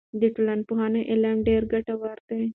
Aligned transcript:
د 0.21 0.23
ټولنپوهنې 0.35 1.01
علم 1.11 1.37
ډېر 1.47 1.61
ګټور 1.71 2.17
دی. 2.29 2.41